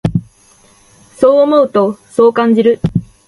[1.15, 2.79] そう思うと、そう感じる。